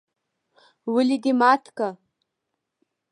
ولې 0.93 1.17
دي 1.23 1.31
مات 1.39 1.63
که؟؟ 1.77 1.89